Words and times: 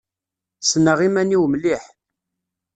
Ssneɣ 0.63 0.99
iman-iw 1.07 1.43
mliḥ. 1.53 1.83